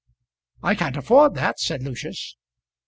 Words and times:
"I 0.63 0.73
can't 0.73 0.97
afford 0.97 1.35
that," 1.35 1.59
said 1.59 1.83
Lucius. 1.83 2.35